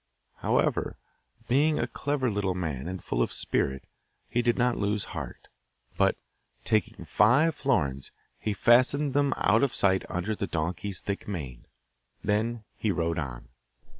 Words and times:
However, 0.37 0.97
being 1.47 1.77
a 1.77 1.85
clever 1.85 2.31
little 2.31 2.55
man 2.55 2.87
and 2.87 3.03
full 3.03 3.21
of 3.21 3.31
spirit, 3.31 3.83
he 4.27 4.41
did 4.41 4.57
not 4.57 4.79
lose 4.79 5.03
heart, 5.13 5.47
but, 5.95 6.17
taking 6.65 7.05
five 7.05 7.53
florins, 7.53 8.11
he 8.39 8.55
fastened 8.55 9.13
them 9.13 9.31
out 9.37 9.61
of 9.61 9.75
sight 9.75 10.03
under 10.09 10.33
the 10.33 10.47
donkey's 10.47 11.01
thick 11.01 11.27
mane. 11.27 11.65
Then 12.23 12.63
he 12.75 12.89
rode 12.89 13.19
on. 13.19 13.49